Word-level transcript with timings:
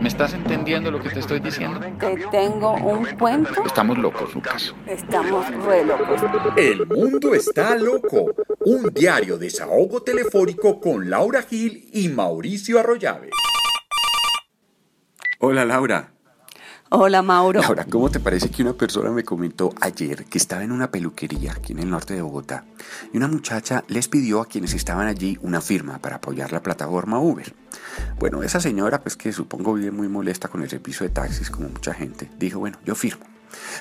¿Me 0.00 0.08
estás 0.08 0.32
entendiendo 0.32 0.90
lo 0.90 1.00
que 1.00 1.10
te 1.10 1.18
estoy 1.20 1.40
diciendo? 1.40 1.80
Te 1.98 2.16
tengo 2.30 2.74
un 2.74 3.04
cuento. 3.18 3.64
Estamos 3.64 3.98
locos, 3.98 4.34
Lucas. 4.34 4.74
Estamos 4.86 5.46
re 5.64 5.84
locos. 5.84 6.20
El 6.56 6.86
mundo 6.86 7.34
está 7.34 7.74
loco. 7.74 8.34
Un 8.60 8.92
diario 8.94 9.38
desahogo 9.38 10.02
telefónico 10.02 10.80
con 10.80 11.10
Laura 11.10 11.42
Gil 11.42 11.88
y 11.92 12.08
Mauricio 12.08 12.78
Arroyave. 12.78 13.30
Hola 15.40 15.64
Laura. 15.64 16.17
Hola 16.90 17.20
Mauro. 17.20 17.60
Laura, 17.60 17.84
¿cómo 17.84 18.10
te 18.10 18.18
parece 18.18 18.48
que 18.48 18.62
una 18.62 18.72
persona 18.72 19.10
me 19.10 19.22
comentó 19.22 19.74
ayer 19.78 20.24
que 20.24 20.38
estaba 20.38 20.64
en 20.64 20.72
una 20.72 20.90
peluquería 20.90 21.52
aquí 21.52 21.72
en 21.72 21.80
el 21.80 21.90
norte 21.90 22.14
de 22.14 22.22
Bogotá 22.22 22.64
y 23.12 23.18
una 23.18 23.28
muchacha 23.28 23.84
les 23.88 24.08
pidió 24.08 24.40
a 24.40 24.46
quienes 24.46 24.72
estaban 24.72 25.06
allí 25.06 25.38
una 25.42 25.60
firma 25.60 25.98
para 25.98 26.16
apoyar 26.16 26.50
la 26.50 26.62
plataforma 26.62 27.20
Uber? 27.20 27.54
Bueno, 28.18 28.42
esa 28.42 28.58
señora, 28.58 29.02
pues 29.02 29.16
que 29.16 29.34
supongo 29.34 29.74
vive 29.74 29.90
muy 29.90 30.08
molesta 30.08 30.48
con 30.48 30.62
el 30.62 30.70
servicio 30.70 31.06
de 31.06 31.12
taxis 31.12 31.50
como 31.50 31.68
mucha 31.68 31.92
gente, 31.92 32.30
dijo, 32.38 32.58
bueno, 32.58 32.78
yo 32.86 32.94
firmo. 32.94 33.26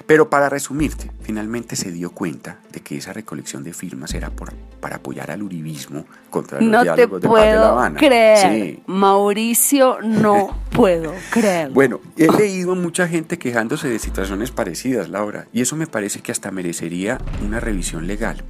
Pero 0.05 0.29
para 0.29 0.49
resumirte, 0.49 1.11
finalmente 1.21 1.75
se 1.75 1.91
dio 1.91 2.11
cuenta 2.11 2.59
de 2.71 2.81
que 2.81 2.97
esa 2.97 3.13
recolección 3.13 3.63
de 3.63 3.73
firmas 3.73 4.13
era 4.13 4.29
por, 4.29 4.53
para 4.79 4.97
apoyar 4.97 5.31
al 5.31 5.43
uribismo 5.43 6.05
contra 6.29 6.59
los 6.59 6.69
no 6.69 6.79
te 6.79 6.83
diálogos 6.83 7.21
de 7.21 7.27
paz 7.27 7.35
de 7.35 7.45
La 7.45 7.51
puedo 7.57 7.65
Habana. 7.65 7.99
creer. 7.99 8.37
Sí. 8.51 8.83
Mauricio, 8.85 9.97
no 10.01 10.57
puedo 10.71 11.13
creer. 11.31 11.69
Bueno, 11.71 11.99
he 12.15 12.31
leído 12.31 12.73
a 12.73 12.75
mucha 12.75 13.07
gente 13.07 13.37
quejándose 13.37 13.87
de 13.87 13.99
situaciones 13.99 14.51
parecidas, 14.51 15.09
Laura, 15.09 15.47
y 15.53 15.61
eso 15.61 15.75
me 15.75 15.87
parece 15.87 16.21
que 16.21 16.31
hasta 16.31 16.51
merecería 16.51 17.17
una 17.45 17.59
revisión 17.59 18.07
legal. 18.07 18.43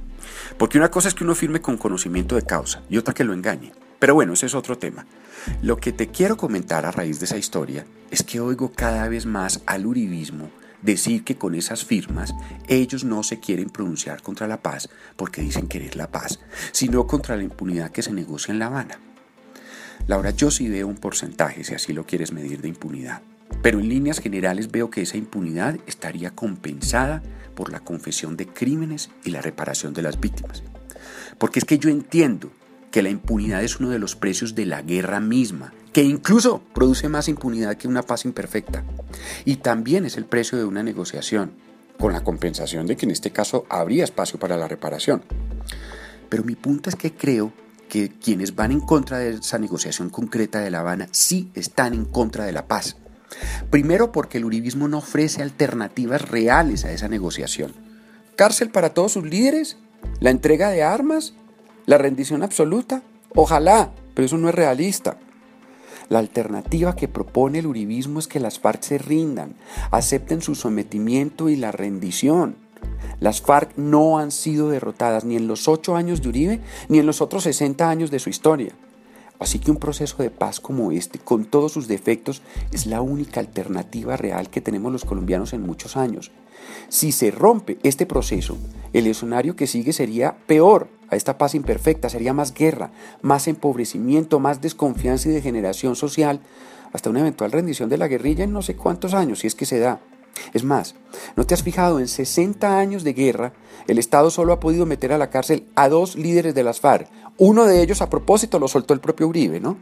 Porque 0.56 0.78
una 0.78 0.90
cosa 0.90 1.08
es 1.08 1.14
que 1.14 1.24
uno 1.24 1.34
firme 1.34 1.60
con 1.60 1.76
conocimiento 1.76 2.34
de 2.36 2.42
causa 2.42 2.82
y 2.88 2.98
otra 2.98 3.14
que 3.14 3.24
lo 3.24 3.32
engañe. 3.32 3.72
Pero 3.98 4.14
bueno, 4.14 4.32
ese 4.32 4.46
es 4.46 4.54
otro 4.54 4.78
tema. 4.78 5.06
Lo 5.62 5.76
que 5.76 5.92
te 5.92 6.08
quiero 6.08 6.36
comentar 6.36 6.86
a 6.86 6.90
raíz 6.92 7.18
de 7.18 7.24
esa 7.26 7.36
historia 7.36 7.84
es 8.10 8.22
que 8.22 8.40
oigo 8.40 8.72
cada 8.74 9.08
vez 9.08 9.26
más 9.26 9.60
al 9.66 9.86
uribismo 9.86 10.50
decir 10.82 11.24
que 11.24 11.36
con 11.36 11.54
esas 11.54 11.84
firmas 11.84 12.34
ellos 12.68 13.04
no 13.04 13.22
se 13.22 13.40
quieren 13.40 13.70
pronunciar 13.70 14.22
contra 14.22 14.46
la 14.46 14.62
paz 14.62 14.88
porque 15.16 15.42
dicen 15.42 15.68
querer 15.68 15.96
la 15.96 16.10
paz, 16.10 16.40
sino 16.72 17.06
contra 17.06 17.36
la 17.36 17.42
impunidad 17.42 17.90
que 17.90 18.02
se 18.02 18.12
negocia 18.12 18.52
en 18.52 18.58
La 18.58 18.66
Habana. 18.66 18.98
Laura, 20.06 20.30
yo 20.30 20.50
sí 20.50 20.68
veo 20.68 20.86
un 20.86 20.96
porcentaje, 20.96 21.64
si 21.64 21.74
así 21.74 21.92
lo 21.92 22.06
quieres 22.06 22.32
medir, 22.32 22.62
de 22.62 22.68
impunidad. 22.68 23.22
Pero 23.62 23.80
en 23.80 23.88
líneas 23.88 24.20
generales 24.20 24.70
veo 24.70 24.90
que 24.90 25.02
esa 25.02 25.16
impunidad 25.16 25.78
estaría 25.86 26.30
compensada 26.30 27.22
por 27.54 27.72
la 27.72 27.80
confesión 27.80 28.36
de 28.36 28.46
crímenes 28.46 29.10
y 29.24 29.30
la 29.30 29.42
reparación 29.42 29.92
de 29.94 30.02
las 30.02 30.20
víctimas. 30.20 30.62
Porque 31.38 31.58
es 31.58 31.64
que 31.64 31.78
yo 31.78 31.90
entiendo 31.90 32.50
que 32.90 33.02
la 33.02 33.10
impunidad 33.10 33.62
es 33.62 33.80
uno 33.80 33.90
de 33.90 33.98
los 33.98 34.16
precios 34.16 34.54
de 34.54 34.66
la 34.66 34.82
guerra 34.82 35.20
misma, 35.20 35.72
que 35.92 36.02
incluso 36.02 36.62
produce 36.74 37.08
más 37.08 37.28
impunidad 37.28 37.76
que 37.76 37.88
una 37.88 38.02
paz 38.02 38.24
imperfecta. 38.24 38.84
Y 39.44 39.56
también 39.56 40.04
es 40.04 40.16
el 40.16 40.24
precio 40.24 40.58
de 40.58 40.64
una 40.64 40.82
negociación, 40.82 41.52
con 41.98 42.12
la 42.12 42.22
compensación 42.22 42.86
de 42.86 42.96
que 42.96 43.06
en 43.06 43.10
este 43.10 43.30
caso 43.30 43.66
habría 43.68 44.04
espacio 44.04 44.38
para 44.38 44.56
la 44.56 44.68
reparación. 44.68 45.22
Pero 46.28 46.44
mi 46.44 46.54
punto 46.54 46.90
es 46.90 46.96
que 46.96 47.12
creo 47.12 47.52
que 47.88 48.10
quienes 48.10 48.54
van 48.54 48.70
en 48.70 48.80
contra 48.80 49.18
de 49.18 49.30
esa 49.30 49.58
negociación 49.58 50.10
concreta 50.10 50.60
de 50.60 50.70
La 50.70 50.80
Habana 50.80 51.08
sí 51.10 51.50
están 51.54 51.94
en 51.94 52.04
contra 52.04 52.44
de 52.44 52.52
la 52.52 52.66
paz. 52.66 52.96
Primero 53.70 54.12
porque 54.12 54.38
el 54.38 54.44
uribismo 54.44 54.88
no 54.88 54.98
ofrece 54.98 55.42
alternativas 55.42 56.28
reales 56.30 56.84
a 56.84 56.92
esa 56.92 57.08
negociación. 57.08 57.72
Cárcel 58.36 58.70
para 58.70 58.94
todos 58.94 59.12
sus 59.12 59.24
líderes, 59.24 59.78
la 60.20 60.30
entrega 60.30 60.70
de 60.70 60.82
armas, 60.82 61.34
la 61.88 61.96
rendición 61.96 62.42
absoluta. 62.42 63.02
Ojalá, 63.34 63.92
pero 64.14 64.26
eso 64.26 64.36
no 64.36 64.50
es 64.50 64.54
realista. 64.54 65.16
La 66.10 66.18
alternativa 66.18 66.94
que 66.94 67.08
propone 67.08 67.60
el 67.60 67.66
uribismo 67.66 68.18
es 68.18 68.28
que 68.28 68.40
las 68.40 68.58
FARC 68.58 68.82
se 68.82 68.98
rindan, 68.98 69.54
acepten 69.90 70.42
su 70.42 70.54
sometimiento 70.54 71.48
y 71.48 71.56
la 71.56 71.72
rendición. 71.72 72.56
Las 73.20 73.40
FARC 73.40 73.78
no 73.78 74.18
han 74.18 74.32
sido 74.32 74.68
derrotadas 74.68 75.24
ni 75.24 75.36
en 75.36 75.48
los 75.48 75.66
ocho 75.66 75.96
años 75.96 76.20
de 76.20 76.28
Uribe 76.28 76.60
ni 76.90 76.98
en 76.98 77.06
los 77.06 77.22
otros 77.22 77.44
60 77.44 77.88
años 77.88 78.10
de 78.10 78.18
su 78.18 78.28
historia. 78.28 78.74
Así 79.38 79.58
que 79.58 79.70
un 79.70 79.78
proceso 79.78 80.22
de 80.22 80.30
paz 80.30 80.60
como 80.60 80.92
este, 80.92 81.18
con 81.18 81.46
todos 81.46 81.72
sus 81.72 81.88
defectos, 81.88 82.42
es 82.70 82.84
la 82.84 83.00
única 83.00 83.40
alternativa 83.40 84.18
real 84.18 84.50
que 84.50 84.60
tenemos 84.60 84.92
los 84.92 85.06
colombianos 85.06 85.54
en 85.54 85.62
muchos 85.62 85.96
años. 85.96 86.32
Si 86.90 87.12
se 87.12 87.30
rompe 87.30 87.78
este 87.82 88.04
proceso, 88.04 88.58
el 88.92 89.06
escenario 89.06 89.56
que 89.56 89.66
sigue 89.66 89.94
sería 89.94 90.36
peor 90.46 90.97
a 91.10 91.16
esta 91.16 91.38
paz 91.38 91.54
imperfecta, 91.54 92.08
sería 92.08 92.32
más 92.32 92.54
guerra, 92.54 92.90
más 93.22 93.48
empobrecimiento, 93.48 94.40
más 94.40 94.60
desconfianza 94.60 95.28
y 95.28 95.32
degeneración 95.32 95.96
social, 95.96 96.40
hasta 96.92 97.10
una 97.10 97.20
eventual 97.20 97.52
rendición 97.52 97.88
de 97.88 97.98
la 97.98 98.08
guerrilla 98.08 98.44
en 98.44 98.52
no 98.52 98.62
sé 98.62 98.76
cuántos 98.76 99.14
años, 99.14 99.40
si 99.40 99.46
es 99.46 99.54
que 99.54 99.66
se 99.66 99.78
da. 99.78 100.00
Es 100.52 100.64
más, 100.64 100.94
¿no 101.36 101.44
te 101.44 101.54
has 101.54 101.62
fijado? 101.62 101.98
En 101.98 102.08
60 102.08 102.78
años 102.78 103.04
de 103.04 103.12
guerra, 103.12 103.52
el 103.86 103.98
Estado 103.98 104.30
solo 104.30 104.52
ha 104.52 104.60
podido 104.60 104.86
meter 104.86 105.12
a 105.12 105.18
la 105.18 105.30
cárcel 105.30 105.66
a 105.74 105.88
dos 105.88 106.16
líderes 106.16 106.54
de 106.54 106.62
las 106.62 106.80
FARC. 106.80 107.08
Uno 107.36 107.64
de 107.64 107.82
ellos, 107.82 108.02
a 108.02 108.10
propósito, 108.10 108.58
lo 108.58 108.68
soltó 108.68 108.94
el 108.94 109.00
propio 109.00 109.28
Uribe, 109.28 109.60
¿no? 109.60 109.76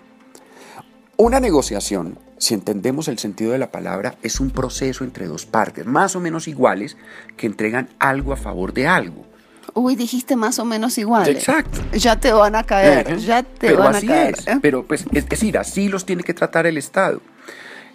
Una 1.18 1.40
negociación, 1.40 2.18
si 2.36 2.52
entendemos 2.52 3.08
el 3.08 3.18
sentido 3.18 3.52
de 3.52 3.58
la 3.58 3.72
palabra, 3.72 4.18
es 4.22 4.40
un 4.40 4.50
proceso 4.50 5.02
entre 5.02 5.26
dos 5.26 5.46
partes, 5.46 5.86
más 5.86 6.14
o 6.14 6.20
menos 6.20 6.46
iguales, 6.46 6.96
que 7.38 7.46
entregan 7.46 7.88
algo 7.98 8.32
a 8.32 8.36
favor 8.36 8.74
de 8.74 8.86
algo. 8.86 9.24
Uy, 9.74 9.96
dijiste 9.96 10.36
más 10.36 10.58
o 10.58 10.64
menos 10.64 10.98
igual. 10.98 11.28
Exacto. 11.28 11.80
Ya 11.92 12.18
te 12.18 12.32
van 12.32 12.54
a 12.54 12.64
caer, 12.64 13.06
Ajá. 13.06 13.16
ya 13.16 13.42
te 13.42 13.68
Pero 13.68 13.78
van 13.78 13.94
a 13.94 13.98
así 13.98 14.06
caer. 14.06 14.34
es, 14.38 14.46
¿eh? 14.46 14.58
Pero 14.62 14.84
pues 14.86 15.04
es 15.12 15.28
decir, 15.28 15.58
así 15.58 15.88
los 15.88 16.04
tiene 16.06 16.22
que 16.22 16.34
tratar 16.34 16.66
el 16.66 16.78
Estado. 16.78 17.20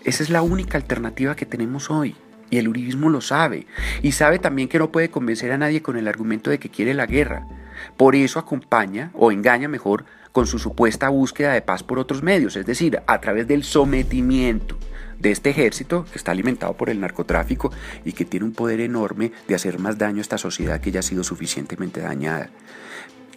Esa 0.04 0.24
es 0.24 0.30
la 0.30 0.42
única 0.42 0.78
alternativa 0.78 1.36
que 1.36 1.46
tenemos 1.46 1.90
hoy. 1.92 2.16
Y 2.50 2.58
el 2.58 2.68
uribismo 2.68 3.10
lo 3.10 3.22
sabe. 3.22 3.66
Y 4.02 4.12
sabe 4.12 4.38
también 4.38 4.68
que 4.68 4.78
no 4.80 4.92
puede 4.92 5.10
convencer 5.10 5.52
a 5.52 5.58
nadie 5.58 5.82
con 5.82 5.98
el 5.98 6.08
argumento 6.08 6.50
de 6.50 6.60
que 6.60 6.70
quiere 6.70 6.94
la 6.94 7.06
guerra. 7.06 7.48
Por 7.96 8.16
eso 8.16 8.40
acompaña, 8.40 9.12
o 9.14 9.32
engaña 9.32 9.70
mejor, 9.70 10.06
con 10.32 10.48
su 10.48 10.60
supuesta 10.60 11.10
búsqueda 11.10 11.54
de 11.54 11.62
paz 11.62 11.84
por 11.84 11.98
otros 12.00 12.24
medios, 12.24 12.56
es 12.56 12.66
decir, 12.66 13.02
a 13.08 13.22
través 13.22 13.48
del 13.48 13.64
sometimiento 13.64 14.78
de 15.22 15.32
este 15.32 15.52
ejército 15.52 16.06
que 16.12 16.18
está 16.18 16.32
alimentado 16.32 16.74
por 16.74 16.90
el 16.90 17.00
narcotráfico 17.00 17.72
y 18.04 18.14
que 18.14 18.26
tiene 18.26 18.46
un 18.46 18.54
poder 18.54 18.82
enorme 18.82 19.32
de 19.48 19.56
hacer 19.56 19.80
más 19.80 19.98
daño 19.98 20.20
a 20.20 20.22
esta 20.22 20.38
sociedad 20.38 20.82
que 20.82 20.92
ya 20.92 21.00
ha 21.00 21.04
sido 21.04 21.24
suficientemente 21.24 22.02
dañada. 22.02 22.50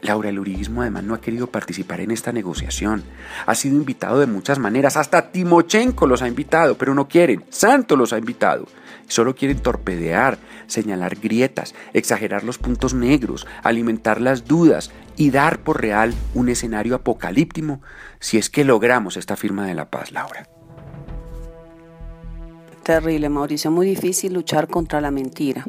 Laura, 0.04 0.28
el 0.28 0.38
uribismo 0.38 0.82
además 0.82 1.04
no 1.04 1.14
ha 1.14 1.20
querido 1.20 1.46
participar 1.46 2.00
en 2.00 2.10
esta 2.10 2.30
negociación. 2.30 3.04
Ha 3.46 3.54
sido 3.54 3.76
invitado 3.76 4.20
de 4.20 4.26
muchas 4.26 4.58
maneras. 4.58 4.98
Hasta 4.98 5.30
Timochenko 5.32 6.06
los 6.06 6.20
ha 6.20 6.28
invitado, 6.28 6.76
pero 6.76 6.94
no 6.94 7.08
quieren. 7.08 7.42
Santo 7.48 7.96
los 7.96 8.12
ha 8.12 8.18
invitado. 8.18 8.66
Solo 9.08 9.34
quieren 9.34 9.60
torpedear, 9.60 10.38
señalar 10.66 11.16
grietas, 11.16 11.74
exagerar 11.94 12.44
los 12.44 12.58
puntos 12.58 12.92
negros, 12.92 13.46
alimentar 13.62 14.20
las 14.20 14.44
dudas 14.44 14.90
y 15.16 15.30
dar 15.30 15.60
por 15.60 15.80
real 15.80 16.14
un 16.34 16.50
escenario 16.50 16.94
apocalíptico 16.96 17.80
si 18.20 18.36
es 18.36 18.50
que 18.50 18.64
logramos 18.64 19.16
esta 19.16 19.36
firma 19.36 19.66
de 19.66 19.74
la 19.74 19.90
paz, 19.90 20.12
Laura. 20.12 20.46
Terrible, 22.84 23.28
Mauricio. 23.28 23.70
Muy 23.70 23.86
difícil 23.86 24.32
luchar 24.32 24.68
contra 24.68 25.00
la 25.00 25.10
mentira. 25.10 25.64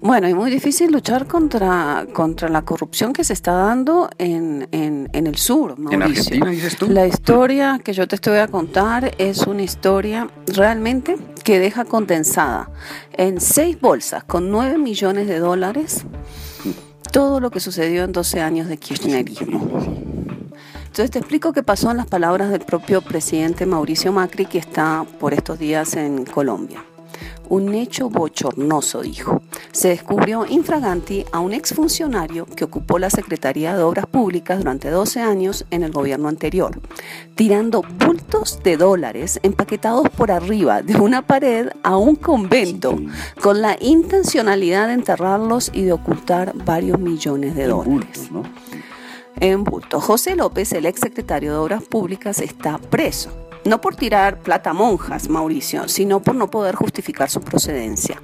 Bueno, 0.00 0.28
y 0.28 0.34
muy 0.34 0.50
difícil 0.50 0.92
luchar 0.92 1.26
contra, 1.26 2.06
contra 2.12 2.50
la 2.50 2.62
corrupción 2.62 3.14
que 3.14 3.24
se 3.24 3.32
está 3.32 3.52
dando 3.52 4.10
en, 4.18 4.68
en, 4.70 5.08
en 5.12 5.26
el 5.26 5.36
sur, 5.36 5.78
Mauricio. 5.78 5.96
¿En 5.96 6.02
Argentina 6.02 6.50
dices 6.50 6.76
tú? 6.76 6.90
La 6.90 7.06
historia 7.06 7.80
que 7.82 7.94
yo 7.94 8.06
te 8.06 8.14
estoy 8.16 8.38
a 8.38 8.48
contar 8.48 9.14
es 9.16 9.46
una 9.46 9.62
historia 9.62 10.28
realmente 10.46 11.16
que 11.42 11.58
deja 11.58 11.86
condensada 11.86 12.70
en 13.12 13.40
seis 13.40 13.80
bolsas 13.80 14.24
con 14.24 14.50
nueve 14.50 14.76
millones 14.76 15.26
de 15.26 15.38
dólares 15.38 16.04
todo 17.14 17.38
lo 17.38 17.50
que 17.52 17.60
sucedió 17.60 18.02
en 18.02 18.10
12 18.10 18.40
años 18.40 18.68
de 18.68 18.76
kirchnerismo. 18.76 20.13
Entonces 20.94 21.10
te 21.10 21.18
explico 21.18 21.52
qué 21.52 21.64
pasó 21.64 21.90
en 21.90 21.96
las 21.96 22.06
palabras 22.06 22.52
del 22.52 22.60
propio 22.60 23.02
presidente 23.02 23.66
Mauricio 23.66 24.12
Macri 24.12 24.46
que 24.46 24.58
está 24.58 25.04
por 25.18 25.34
estos 25.34 25.58
días 25.58 25.96
en 25.96 26.24
Colombia. 26.24 26.84
Un 27.48 27.74
hecho 27.74 28.08
bochornoso, 28.08 29.02
dijo. 29.02 29.42
Se 29.72 29.88
descubrió 29.88 30.46
infraganti 30.46 31.24
a 31.32 31.40
un 31.40 31.52
exfuncionario 31.52 32.46
que 32.46 32.62
ocupó 32.62 33.00
la 33.00 33.10
Secretaría 33.10 33.76
de 33.76 33.82
Obras 33.82 34.06
Públicas 34.06 34.58
durante 34.58 34.88
12 34.88 35.20
años 35.20 35.66
en 35.72 35.82
el 35.82 35.90
gobierno 35.90 36.28
anterior, 36.28 36.80
tirando 37.34 37.82
bultos 37.82 38.60
de 38.62 38.76
dólares 38.76 39.40
empaquetados 39.42 40.08
por 40.10 40.30
arriba 40.30 40.80
de 40.82 40.94
una 40.94 41.22
pared 41.22 41.70
a 41.82 41.96
un 41.96 42.14
convento, 42.14 42.96
con 43.42 43.60
la 43.62 43.76
intencionalidad 43.80 44.86
de 44.86 44.94
enterrarlos 44.94 45.72
y 45.74 45.82
de 45.82 45.92
ocultar 45.92 46.52
varios 46.54 47.00
millones 47.00 47.56
de 47.56 47.66
dólares. 47.66 48.30
En 49.40 49.64
bulto. 49.64 50.00
José 50.00 50.36
López, 50.36 50.72
el 50.72 50.86
exsecretario 50.86 51.52
de 51.52 51.58
Obras 51.58 51.82
Públicas, 51.82 52.40
está 52.40 52.78
preso. 52.78 53.30
No 53.64 53.80
por 53.80 53.96
tirar 53.96 54.40
plata 54.40 54.72
monjas, 54.72 55.28
Mauricio, 55.28 55.88
sino 55.88 56.20
por 56.20 56.34
no 56.34 56.50
poder 56.50 56.74
justificar 56.74 57.30
su 57.30 57.40
procedencia. 57.40 58.20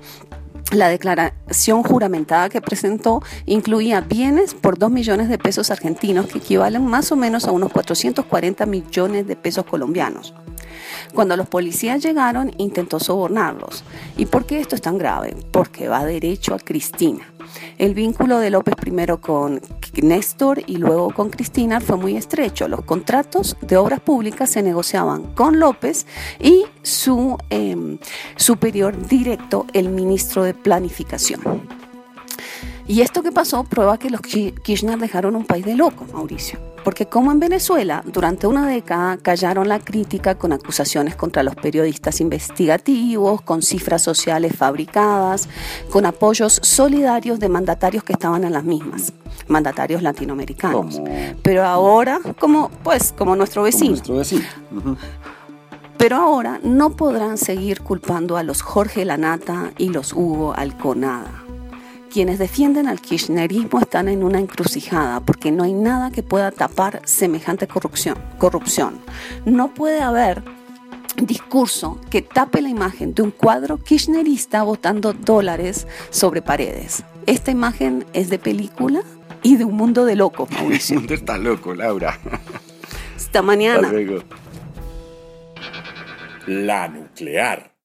La 0.73 0.89
declaración 0.89 1.83
juramentada 1.83 2.49
que 2.49 2.61
presentó 2.61 3.23
incluía 3.45 4.03
bienes 4.03 4.55
por 4.55 4.79
2 4.79 4.91
millones 4.91 5.29
de 5.29 5.37
pesos 5.37 5.71
argentinos, 5.71 6.27
que 6.27 6.39
equivalen 6.39 6.87
más 6.87 7.11
o 7.11 7.17
menos 7.17 7.47
a 7.47 7.53
unos 7.53 7.73
440 7.73 8.67
millones 8.67 9.27
de 9.27 9.35
pesos 9.35 9.65
colombianos. 9.65 10.33
Cuando 11.15 11.37
los 11.37 11.49
policías 11.49 12.03
llegaron, 12.03 12.53
intentó 12.59 13.00
sobornarlos. 13.00 13.85
¿Y 14.17 14.27
por 14.27 14.47
qué 14.47 14.61
esto 14.61 14.75
es 14.75 14.82
tan 14.82 14.99
grave? 14.99 15.37
Porque 15.50 15.88
va 15.88 16.05
derecho 16.05 16.55
a 16.55 16.59
Cristina. 16.59 17.27
El 17.79 17.94
vínculo 17.94 18.38
de 18.38 18.50
López 18.50 18.75
primero 18.77 19.21
con 19.21 19.61
Néstor 20.03 20.62
y 20.67 20.77
luego 20.77 21.11
con 21.11 21.31
Cristina 21.31 21.81
fue 21.81 21.97
muy 21.97 22.17
estrecho. 22.17 22.69
Los 22.69 22.85
contratos 22.85 23.56
de 23.61 23.77
obras 23.77 24.00
públicas 24.00 24.50
se 24.50 24.62
negociaban 24.62 25.35
con 25.35 25.59
López 25.59 26.06
y 26.38 26.65
su 26.82 27.37
em, 27.50 27.99
superior 28.37 28.97
directo, 29.09 29.67
el 29.73 29.88
ministro 29.88 30.44
de 30.44 30.55
Planificación. 30.55 31.41
Y 32.87 33.03
esto 33.03 33.23
que 33.23 33.32
pasó 33.32 33.65
prueba 33.65 33.99
que 33.99 34.11
los 34.11 34.21
Kirchner 34.21 34.99
dejaron 34.99 35.37
un 35.37 35.44
país 35.44 35.65
de 35.65 35.75
locos, 35.75 36.12
Mauricio. 36.12 36.69
Porque 36.85 37.06
como 37.06 37.31
en 37.32 37.41
Venezuela, 37.41 38.03
durante 38.06 38.47
una 38.47 38.67
década 38.67 39.19
callaron 39.19 39.69
la 39.69 39.79
crítica 39.79 40.37
con 40.37 40.53
acusaciones 40.53 41.15
contra 41.15 41.43
los 41.43 41.55
periodistas 41.55 42.21
investigativos, 42.21 43.43
con 43.43 43.62
cifras 43.62 44.03
sociales 44.03 44.56
fabricadas, 44.56 45.49
con 45.91 46.06
apoyos 46.06 46.61
solidarios 46.62 47.38
de 47.38 47.49
mandatarios 47.49 48.05
que 48.05 48.12
estaban 48.12 48.44
en 48.44 48.53
las 48.53 48.65
mismas, 48.65 49.12
mandatarios 49.49 50.03
latinoamericanos. 50.03 51.00
Pero 51.43 51.65
ahora, 51.65 52.21
como 52.38 52.71
pues, 52.82 53.12
como 53.17 53.37
nuestro 53.37 53.62
vecino. 53.62 53.91
nuestro 53.91 54.17
vecino. 54.17 54.44
Pero 55.99 56.17
ahora 56.17 56.61
no 56.62 56.97
podrán 56.97 57.37
seguir 57.37 57.82
culpando 57.82 58.38
a 58.38 58.43
los 58.43 58.62
Jorge 58.62 59.05
Lanata 59.05 59.73
y 59.77 59.91
los 59.91 60.15
Hugo 60.15 60.55
Alconada 60.55 61.50
quienes 62.11 62.39
defienden 62.39 62.89
al 62.89 63.01
kirchnerismo 63.01 63.81
están 63.81 64.09
en 64.09 64.23
una 64.23 64.39
encrucijada 64.39 65.21
porque 65.21 65.53
no 65.53 65.62
hay 65.62 65.73
nada 65.73 66.11
que 66.11 66.23
pueda 66.23 66.51
tapar 66.51 67.01
semejante 67.05 67.67
corrupción. 67.67 68.19
corrupción. 68.39 69.01
No 69.47 69.73
puede 69.73 70.03
haber 70.03 70.43
discurso 71.17 72.01
que 72.11 72.23
tape 72.23 72.61
la 72.61 72.69
imagen 72.69 73.15
de 73.15 73.23
un 73.23 73.31
cuadro 73.31 73.79
kirchnerista 73.79 74.62
botando 74.62 75.12
dólares 75.12 75.87
sobre 76.11 76.43
paredes. 76.43 77.05
Esta 77.27 77.51
imagen 77.51 78.05
es 78.13 78.29
de 78.29 78.39
película 78.39 79.03
y 79.43 79.56
de 79.56 79.65
un 79.65 79.77
mundo 79.77 80.05
de 80.05 80.17
locos, 80.17 80.51
Mauricio. 80.53 80.95
El 80.95 81.01
mundo 81.01 81.15
está 81.15 81.39
loco, 81.39 81.75
Laura. 81.75 82.19
Hasta 83.17 83.43
mañana. 83.43 83.91
La 86.47 86.89
nuclear. 86.89 87.69